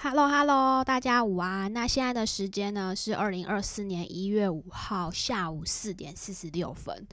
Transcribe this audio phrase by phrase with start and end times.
[0.00, 1.72] Hello Hello，大家午安。
[1.72, 7.04] 那现在的时间呢是二零二四年一月五号下午四点四十六分。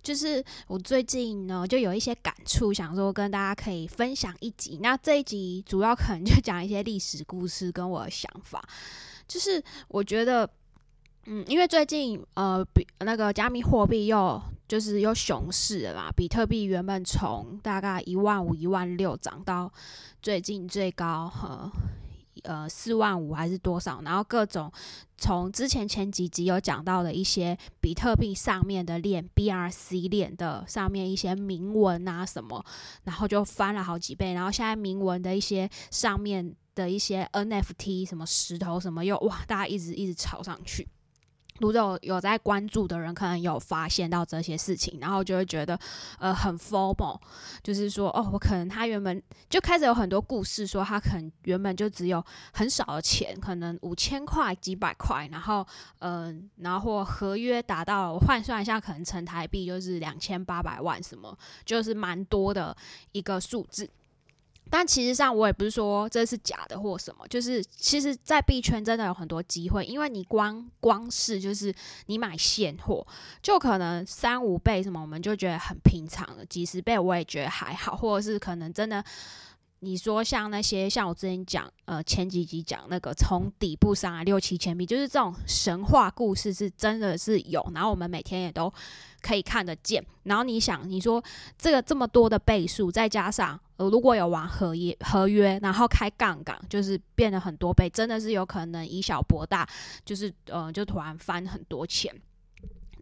[0.00, 4.78] 就是我最近呢就有一些感触，想说跟大家可以分享一集。
[4.80, 8.62] 那这一集主要可能就讲一些历史故事跟我的想法。
[9.26, 10.48] 就是我觉得，
[11.26, 19.72] 嗯，因为最近呃，比那个加密货币又就是又熊市了嘛，比特币原本从大概一万五、一万六涨到
[20.22, 21.68] 最近最高和。
[22.44, 24.00] 呃，四万五还是多少？
[24.02, 24.72] 然后各种
[25.18, 32.64] 从之前前几集有讲到的一些比特币上面的链 BRC 链的上面一些铭文啊什么，
[33.04, 34.32] 然后就翻了好几倍。
[34.32, 40.88] 然后现在铭文的一些上面的一些 NFT 什么石头什么又哇，大家一直一直炒上去。
[41.60, 45.78] 如果有在关注的人，可能有发现到这些事情，然后就会觉得，
[46.18, 47.20] 呃，很 formal，
[47.62, 55.66] 就是说，哦，我可能他原本就开始有很多故事，说他可能原本就只有很少的钱，可能五千块、几百块，然后，
[55.98, 62.76] 嗯，然后或合约达到，换算一下，可能成台币就是两千八百万，什么，就是蛮多的
[63.12, 63.88] 一个数字。
[64.70, 71.74] 但其实上，我也不是说这是假的或什么，就是其实，在币圈真的有很多机会，因为你光光是就是
[72.06, 73.06] 你买现货，
[73.42, 79.04] 就可能三五倍什么，我们就觉得很平常了，几十倍我也觉得还好，或者是可能真的。
[79.82, 88.70] 你说像那些像我之前讲，呃，前几集讲那个从底部上来六七千币，就是这种神话故事是真的是有，然后我们每天也都
[89.22, 90.04] 可以看得见。
[90.24, 91.24] 然后你想，你说
[91.56, 99.66] 这个这么多的倍数，再加上呃，如果有玩合约合约，然后开杠杆，就是变得很多倍，真的是有可能以小博大，
[100.04, 102.14] 就是呃，就突然翻很多钱。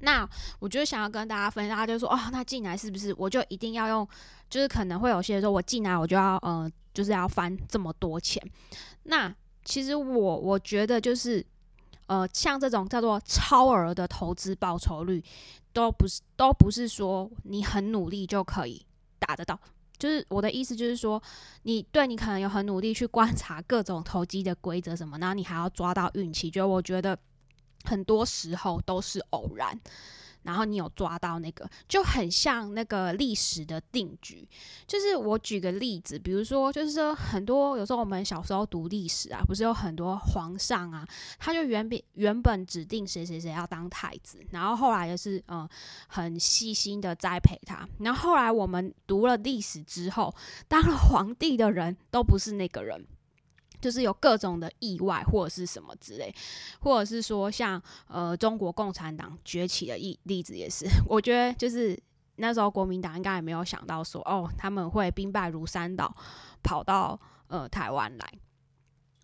[0.03, 0.29] 那
[0.61, 4.09] 我就想要跟大家分享，大家就说哦，那进来是不是我就一定要用？
[4.49, 8.41] 就是可能会有些人说，我进来我就要呃，就是要翻这么多钱。
[9.03, 9.35] 那
[9.65, 11.45] 其实我我觉得就是
[12.07, 15.21] 呃，像这种叫做超额的投资报酬率，
[15.73, 18.87] 都不是都不是说你很努力就可以
[19.19, 19.59] 达得到。
[19.99, 21.23] 就是我的意思就是说，
[21.63, 26.51] 你对你可能有很努力去观察各种投机的规则什么，然后你还要抓到运气。
[26.51, 27.19] 就我觉得。
[27.85, 29.81] 很多时候都是偶然，
[30.49, 34.49] 然后你有抓到那个，就很像那个历史的定局。
[34.87, 41.07] 就是我举个例子，比如说，就是说很多有时候我们小时候读历史啊，不是有很多皇上啊，
[41.39, 45.69] 他就原本原本指定谁谁谁要当太子，然后后来就是嗯
[46.07, 50.35] 很细心的栽培他，然后后来我们读了历史之后，
[50.67, 53.07] 当了皇帝的人都不是那个人。
[53.81, 56.35] 就是有各种的意外或者是什么之类，
[56.81, 61.97] 或者是说像呃中国共产党崛起的例例子也是， 我觉得就是
[62.37, 66.13] 那时候国民党应该也没有想到说哦他们会兵败如山倒，
[66.63, 68.33] 跑到呃台湾来，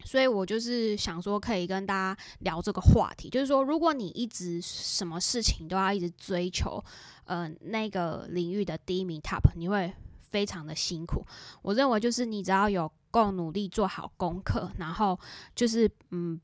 [0.04, 6.82] 所以我就是想说可以跟大家聊这个话题，就是说如果你一直什么事情都要一直追求
[7.25, 11.25] 呃那个领域的第一名 top，你会非常的辛苦。
[11.62, 12.91] 我认为就是你只要有。
[13.14, 15.16] 够努力做好功课，然后
[15.54, 16.41] 就是嗯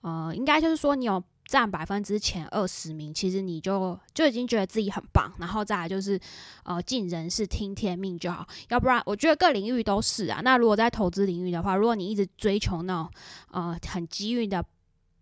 [0.00, 5.30] 呃，应该就是说你有占百分之前二十名，其实你就就已经觉得自己很棒。
[5.38, 6.18] 然后再来就是
[6.64, 8.46] 呃，尽人事听天命就好。
[8.70, 10.40] 要不然，我觉得各领域都是啊。
[10.42, 13.10] 那如果在投资领域的话，如果你一直追求那种
[13.50, 14.64] 呃很机遇的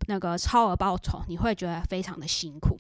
[0.07, 2.79] 那个超额报酬，你会觉得非常的辛苦。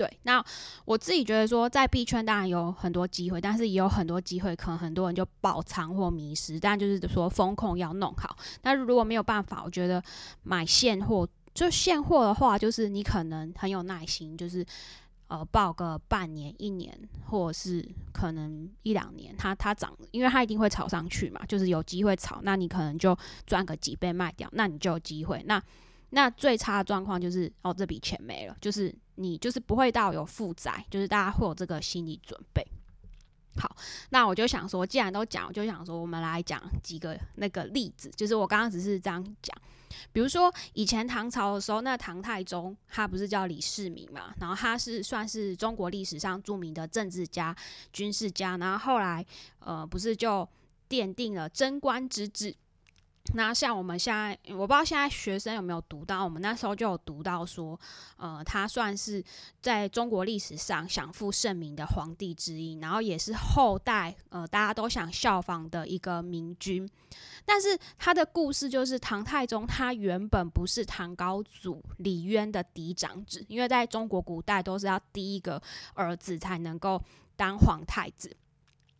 [0.00, 0.42] 对，那
[0.86, 6.58] 我自己觉得说，在币圈当然有很多机会，但是也有很多机会，可能很多人就爆仓或迷失。
[6.58, 8.34] 但就是说，风控要弄好。
[8.62, 10.02] 但如果没有办法，我觉得
[10.42, 14.64] 买现货，就现货的话，就是你可能很有耐心，就是
[15.26, 23.14] 呃，报个半年、一年，或者是可能一两年，它它涨，因为它一定会炒上去嘛，就是有机会炒，那你可能就
[23.46, 25.44] 赚个几倍卖掉，那你就有机会。
[25.44, 25.62] 那
[26.10, 32.66] 那最差的状况就是，哦，这笔钱没了，就是你就是不会到有负债，就是大家会有这个心理准备。
[33.56, 33.76] 好，
[34.10, 39.56] 那我就想说，既然都讲，我就想说，我们来讲几个那个例子，就是我刚刚只是这样讲，
[40.12, 47.54] 比如说以前唐朝的时候，那唐太宗他不是叫李世民嘛，然后他是算是中国历史上著名的政治家、
[47.92, 49.24] 军事家，然后后来
[49.58, 50.48] 呃，不是就
[50.88, 52.54] 奠定了贞观之治。
[53.32, 57.78] 那像我们现在，我不知道现在学生有没有读到，我们那时候就有读到说，
[58.16, 59.22] 呃，他算是
[59.62, 66.90] 在中国历史上享负盛名的皇帝之一，然后也是后代呃大家都想效仿的一个明君。
[67.44, 75.62] 但是他的故事就是唐太宗，他原本不是唐高祖李渊的嫡长子，因为在中国古代都是要第一个
[75.94, 77.00] 儿子才能够
[77.36, 78.36] 当皇太子，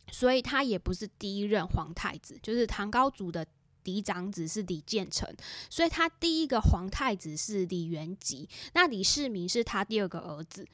[0.09, 3.45] 所以他也不是第一任皇太子，就是唐高祖的。
[3.83, 5.27] 嫡长子是李建成，
[5.69, 10.67] 所以他第一个皇太子是李元吉，那李世民是他第二个儿子。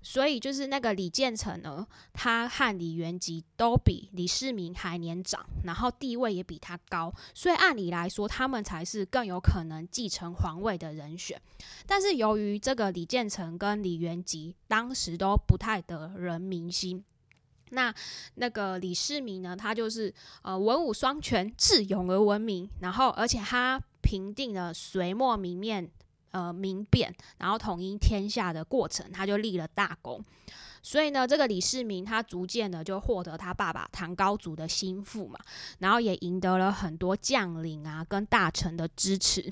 [0.00, 11.38] 所以就是那个李建成呢，他和李元吉都比李世民还年长，然后地位也比他高，所以按理来说，他们才是更有可能继承皇位的人选。
[11.84, 17.04] 但是由于这个李建成跟李元吉当时都不太得人民心，
[17.70, 17.94] 那
[18.34, 20.12] 那个李世民呢，他就是
[20.42, 25.90] 呃文武双全、智勇而闻名，然后而且他平定了隋末民变。
[26.30, 30.22] 呃，民变，然后统一天下的过程，他就立了大功。
[30.82, 35.40] 所以呢，这个李世民他逐渐的就获得他爸爸唐高祖的心腹嘛，
[35.78, 39.50] 然后也赢得了很多将领啊跟大臣的支持。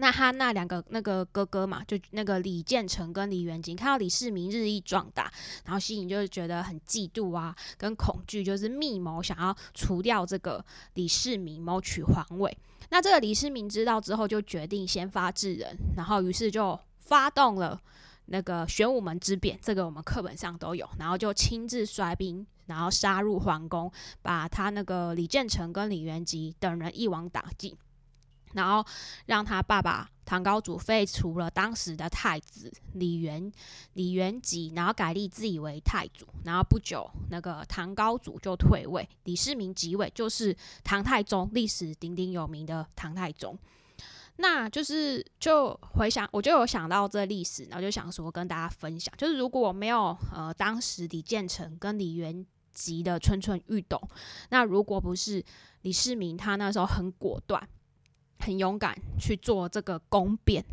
[0.00, 5.30] 那他那两个那个哥哥嘛，就那个李建成跟李元吉，看到李世民日益壮大，
[5.64, 10.64] 然后心里就是觉得很嫉妒啊，跟恐惧，就是密谋想要除掉这个
[10.94, 12.56] 李世民，谋取皇位。
[12.90, 17.78] 那这个李世民知道之后，就决定先发制人，然后于是就发动了
[18.26, 23.90] 那个玄武门之变，这个我们课本上都有，然后就亲自率兵，然后杀入皇宫，
[24.22, 27.76] 把他那个李建成跟李元吉等人一网打尽。
[28.54, 28.84] 然后
[29.26, 33.50] 让他爸爸唐高祖废除了当时的太子李元
[33.94, 36.26] 李元吉，然后改立自己为太祖。
[36.44, 43.58] 然后不久，那个唐高祖就退位，李世民即位，就是唐太宗，历史鼎鼎有名的唐太宗。
[44.36, 54.00] 那就是就回想，我就有想到这历史，然后就想说跟大家分享，就是如果没有呃当时李建成跟李元吉的蠢蠢欲动，
[54.50, 55.44] 那如果不是
[55.82, 57.68] 李世民他那时候很果断。
[58.38, 60.64] 很勇敢去做这个攻变，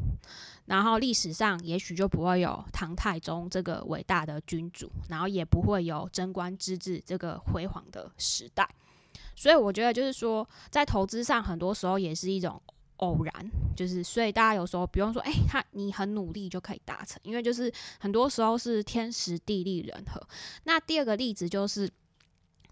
[0.66, 8.70] 然后历史上也许就不会有唐太宗这个伟大的君主，然后也不会有贞观之治这个辉煌的时代。
[9.36, 12.62] 所以我觉得就是说，在投资上很多时候也是一种
[12.98, 20.22] 偶然，就是所以大家有时候不用说，哎，他你很努力就可以达成，因为就是很多时候是天时地利人和。
[20.64, 21.90] 那第二个例子就是，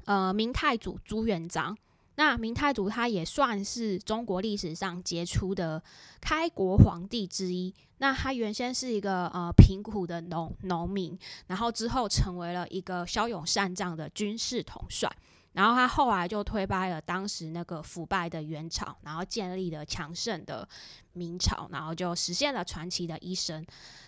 [0.06, 1.78] 呃，明太祖朱元璋。
[2.16, 5.82] 那明太祖他也算是中国历史上杰出的
[6.22, 7.74] 开国皇帝之一。
[7.98, 11.18] 那他原先是一个呃贫苦的农农民，
[11.48, 15.12] 然后之后成为了一个骁勇善战的军事统帅。
[15.54, 20.68] 然后他后来就推翻了当时那个腐败的元朝，然后建立了强盛的
[21.14, 23.64] 明朝，然后就实现了传奇的一生。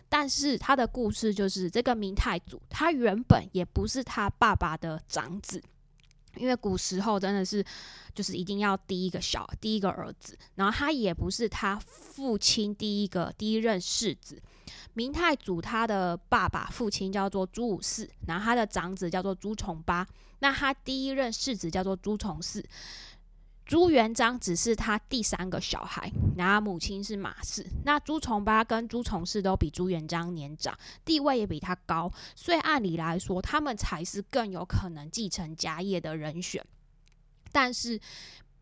[0.10, 5.62] 但是他的故事就是这个明太祖，他原本也不是他爸爸的长子。
[6.38, 7.64] 因为古时候真的是，
[8.14, 14.42] 就是一定要第一个小第一个儿子，然后他也不是他父亲第一个第一任世子。
[14.94, 20.08] 明太祖他的爸爸父亲叫做朱五四，然后他的长子叫做朱重八，
[20.40, 22.64] 那他第一任世子叫做朱重四。
[23.66, 27.66] 朱元璋只是他第三个小孩，然后母亲是马氏。
[27.84, 36.64] 那朱重八跟朱重四都比朱元璋年长，地位也比他高，所以按理来说，他们才是更有可能继承家业的人选。
[37.52, 38.00] 但是。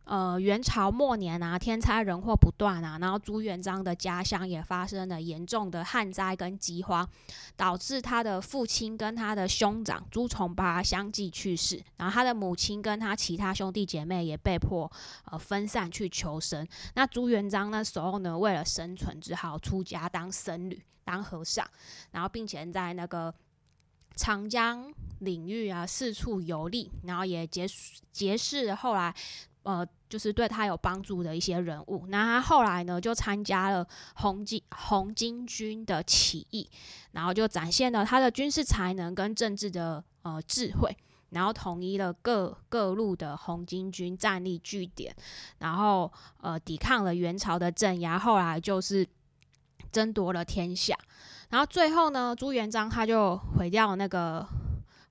[0.05, 7.07] 呃，元朝末年啊，天灾人祸不断啊，然后朱元璋的家乡也发生了严重的旱灾跟饥荒，
[7.55, 14.91] 导致他的父亲跟他的兄长朱重八相继去世，然后他的母亲跟他其他兄弟姐妹也被迫
[15.31, 16.67] 呃分散去求生。
[16.95, 21.66] 那朱元璋那时候呢，为了生存，只好出家当僧侣、当和尚，
[22.11, 23.33] 然后并且在那个
[24.18, 27.66] 长江领域啊四处游历，然后也结
[28.11, 29.16] 结识后来。
[29.63, 32.05] 呃，就是对他有帮助的一些人物。
[32.07, 36.69] 那他后来呢，就参加了红巾红巾军的起义，
[37.13, 40.95] 然后就展现了他的军事才能跟政治的呃智慧，
[41.29, 45.15] 然后统一了各各路的红巾军战力据点，
[45.59, 48.19] 然后呃抵抗了元朝的镇压。
[48.19, 49.07] 后来就是
[49.91, 50.97] 争夺了天下，
[51.49, 54.47] 然后最后呢，朱元璋他就毁掉那个。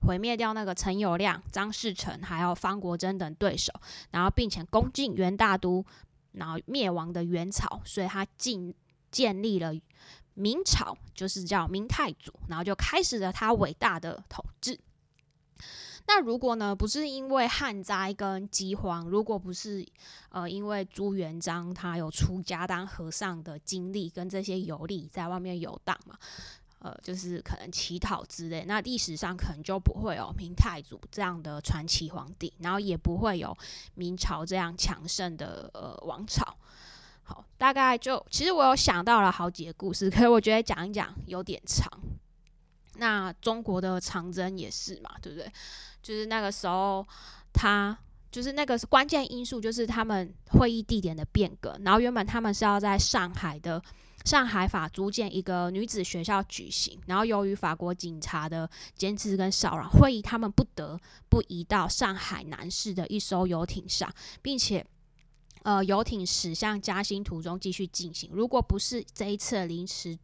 [0.05, 3.73] 毁灭掉那个陈友谅、张士诚还有方国珍等对手，
[4.11, 5.83] 然后并且攻进元大都，
[6.33, 8.73] 然后灭亡的元朝，所以他进
[9.11, 9.73] 建立了
[10.33, 14.79] 明朝，就是叫明太祖，然后就开始了他伟大的统治。
[16.05, 19.87] 那如果呢，不是因为旱灾跟饥荒，如果不是
[20.29, 26.17] 呃因为朱元璋他有出家当和尚的经历跟这些游历在外面游荡嘛？
[26.83, 33.57] 呃，就是可能乞讨之类，那历史上可能就不会有明太祖这样的传奇皇帝，然后也不会有
[33.95, 36.43] 明朝这样强盛的呃王朝。
[37.23, 41.89] 好，大概就其实我有想到了好几个故事，可是我觉得讲一讲有点长。
[42.97, 45.49] 那中国的长征也是嘛，对不对？
[46.01, 47.07] 就是那个时候
[47.53, 47.97] 他
[48.29, 51.73] 就是那个关键因素，就是他们会议地点的变更。
[51.85, 53.81] 然后原本他们是要在上海的
[54.23, 60.99] 上海法租建一个女子学校举行，然后由于法国警察的坚持跟骚扰，会议他们不得
[61.29, 64.85] 不移到上海南市的一艘游艇上，并且。
[65.65, 68.29] 呃，游艇驶向嘉兴途中继续进行。
[68.33, 70.19] 如果不是这一次临时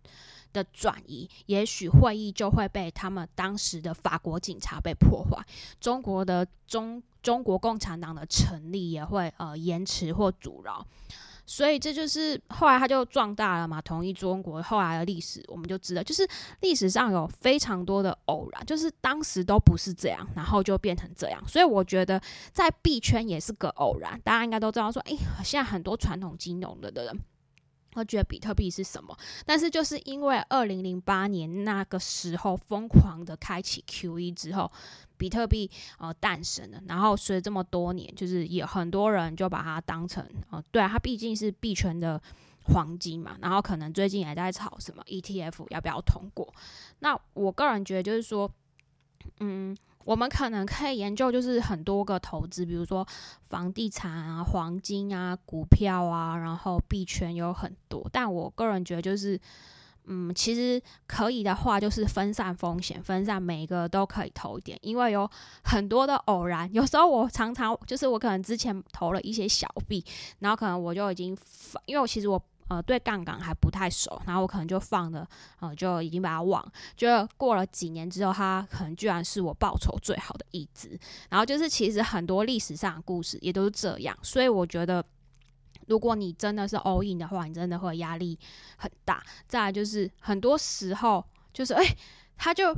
[0.51, 5.41] 的转移，也许会议就会被他们当时的法国警察被破坏。
[5.79, 10.85] 中国的中中国共产党的成立也会呃延迟或阻挠。
[11.49, 16.25] 所以这就是后来他就壮大了嘛，统一中国后来的历史，我们就知道，就是
[16.61, 21.43] 历史上有非常多的偶然，就是当时都不是这样，然后就变成这样。
[21.47, 27.19] 所以我觉得在币圈也是个偶然，大家应该都知道说，哎，现在很多传统金融的的人。
[27.99, 29.15] 会觉得比特币是什么？
[29.45, 34.71] 但是就是因为二零零八年那个时候疯狂的开启 Q E 之后，
[35.17, 36.81] 比特币呃诞生了。
[36.87, 42.21] 然后随着这么多年，就是也很多人就把它当成呃，对，它毕竟是币圈的
[42.63, 43.37] 黄金嘛。
[43.41, 46.53] 然后可能最近也在炒什么 E T F 要不要通过？
[46.99, 48.49] 那我个人觉得就是说，
[49.39, 49.77] 嗯。
[50.05, 53.07] 我们可能可以研究，就是很多个投资，比如说
[53.49, 58.09] 房地产啊、黄金啊、股票啊，然后币圈有很多。
[58.11, 59.39] 但我个人觉得，就是
[60.05, 65.29] 嗯，其实可以的话，就是分散风险，分散每一个都可以投一点，因为有
[65.63, 66.67] 很多的偶然。
[66.73, 70.03] 有时候我常常就是我可能之前投了一些小币，
[70.39, 71.37] 然后可能我就已经，
[71.85, 72.41] 因为其实我。
[72.69, 75.27] 呃，对杠杆还不太熟，然后我可能就放了，
[75.59, 76.63] 呃，就已经把它忘。
[76.95, 80.97] 就过了几年之后，它可能居然是我报酬最好的一只。
[81.29, 84.15] 然后就是，其实很多历史上的故事也都是这样。
[84.21, 85.03] 所以我觉得，
[85.87, 88.37] 如果你真的是 all in 的话，你真的会压力
[88.77, 89.23] 很大。
[89.47, 91.83] 再来就是，很多时候就是，哎，
[92.37, 92.75] 它就，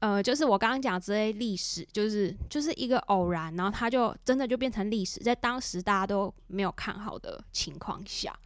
[0.00, 8.38] 呃，就是我刚刚讲这些历史，就是就是一个偶然，然后它就真的就变成历史，在当时大家都没有看好的情况下。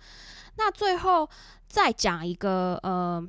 [0.58, 1.28] 那最后
[1.68, 3.22] 再讲一个呃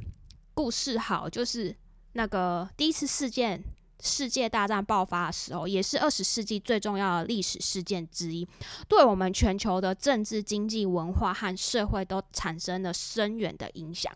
[0.54, 1.76] 故事，好，就是
[2.14, 3.62] 那个第一次事件
[4.00, 8.48] 世界大战爆发的时候，也是二十世纪最重要的历史事件之一，
[8.88, 14.12] 对我们全球的政治、经济、文化和社会都产生了深远的影响。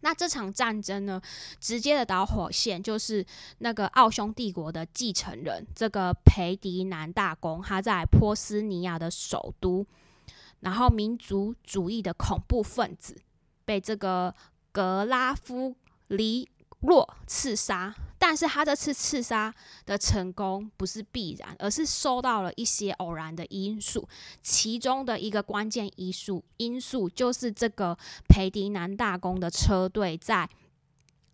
[0.00, 1.20] 那这场战争呢，
[1.60, 3.24] 直接的导火线就是
[3.58, 9.86] 那个奥匈帝国的继承人，这个裴迪南大公，他在波斯尼亚的首都。
[10.64, 13.14] 然后民族主义的恐怖分子
[13.66, 14.34] 被这个
[14.72, 15.76] 格拉夫
[16.08, 16.48] 里
[16.80, 19.54] 洛刺杀，但是他这次刺杀
[19.84, 24.08] 的成功不是必然，而是受到了一些偶然的因素。
[24.42, 30.48] 其中的一个关键因素因素就是这个裴迪南大公的车队在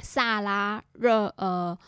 [0.01, 1.79] 萨拉热呃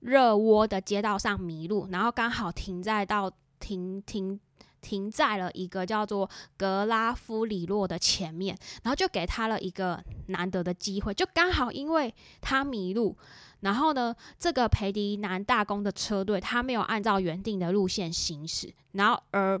[0.00, 4.40] 热窝的街道上迷路，然后刚好停在到停停。
[4.80, 13.16] 停在了一个叫做格拉夫里洛的前面，然后就给他了一个难得的机会，就刚好因为他迷路，
[13.60, 19.60] 然后呢，这个裴迪南大公的车队他没有按照原定的路线行驶，然后而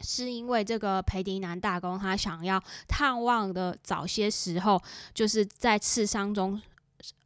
[0.00, 4.80] 是因为这个裴迪南大公他想要探望的早些时候
[5.14, 6.60] 就是在刺伤中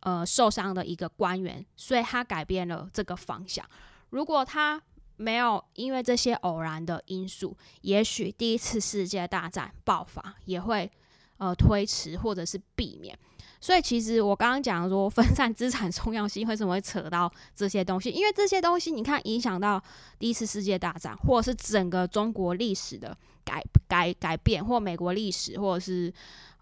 [0.01, 3.65] 呃受伤的一个官员，所以他改变了这个方向。
[4.11, 4.81] 如果他
[5.19, 10.91] 没有，因为这些偶然的因素，也许第一次世界大战爆发也会
[11.37, 13.19] 呃推迟或者是避免。
[13.61, 18.09] 所以其实我刚刚讲说分散资产重要性为什么会扯到这些东西？
[18.11, 19.83] 因为这些东西你看影响到
[20.17, 26.13] 第一次世界大战，或者是整个中国历史的改改改变，或美国历史，或者是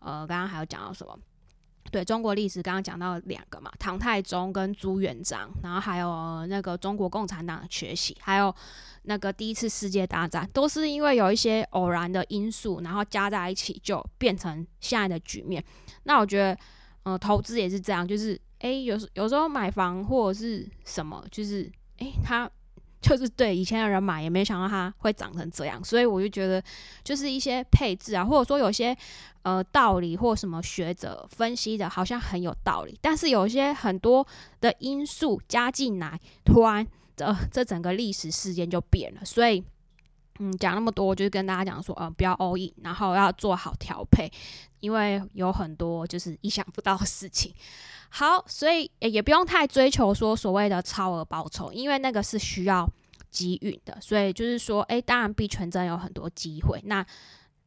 [0.01, 1.19] 呃刚刚还有讲到什么？
[1.91, 8.55] 对中国历史，刚刚讲到两个嘛，唐太宗跟朱元璋，然后还有那个中国共产党的崛起，还有
[9.03, 15.63] 那个第一次世界大战，都是因为有一些偶然的因素，然后加在一起就变成现在的局面。
[16.05, 16.59] 那我觉得，
[17.05, 22.51] 嗯，投资也是这样，就是诶，有时有时候买房或者是什么，就是诶，他。
[23.07, 26.61] 就是对以前的人买，也没想到它会长成这样，所以我就觉得，
[27.05, 28.97] 就是一些配置啊，或者说有些
[29.43, 34.27] 呃道理或什么学者分析的，好像很有道理，但是有一些很多
[34.61, 36.85] 的因素加进来，突然
[37.15, 39.25] 这这整个历史事件就变了。
[39.25, 39.63] 所以，
[40.39, 44.31] 嗯，讲那么多，就是跟大家讲说，呃，不要 all in，然后要做好调配，
[44.81, 47.55] 因为有很多就是意想不到的事情。
[48.09, 52.89] 好，所以也不用太追求说所谓的超额报酬，因为那个是需要
[53.31, 53.99] 机遇的。
[54.01, 56.81] 所以就是说，诶，当然币圈真有很多机会。
[56.85, 57.05] 那，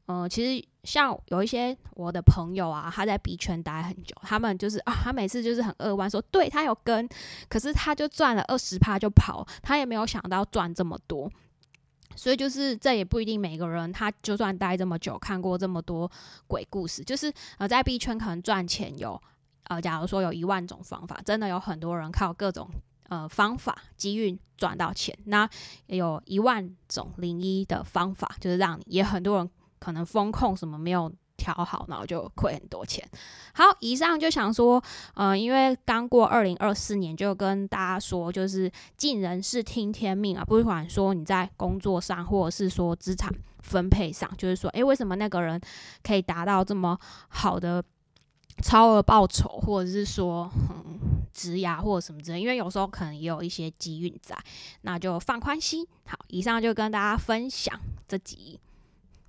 [0.05, 7.07] 呃，其实像有一些我的朋友啊，他在币圈待很久，他们就是啊，他每次就是很扼腕说，对他有跟，
[7.49, 11.29] 可是他就赚了二十趴就跑，他也没有想到赚这么多。
[12.15, 16.09] 所以就是这也不一定每个人他就算待这么久，看过这么多
[16.47, 19.21] 鬼故事，就是呃在币圈可能赚钱有
[19.65, 22.69] 呃假如说有一万种方法，真的有很多人靠各种
[23.07, 25.49] 呃方法机运赚到钱，那
[25.87, 29.49] 有一万种零一的方法，就是让你也很多人
[29.79, 31.11] 可能风控什么没有。
[31.39, 33.03] 调好，然后就亏很多钱。
[33.53, 34.83] 好，以上就想说，
[35.15, 40.45] 嗯，因为刚过二零二四年，就跟大家说，就是尽人事听天命啊。
[40.45, 45.59] 不管说你在工作上，或者是说资产分配上，就是说，诶，为什么那个人
[46.03, 47.83] 可以达到这么好的
[48.61, 50.99] 超额报酬，或者是说，嗯，
[51.33, 52.39] 职涯或者什么之类？
[52.39, 54.37] 因为有时候可能也有一些机运在，
[54.81, 55.85] 那就放宽心。
[56.05, 58.59] 好，以上就跟大家分享这集。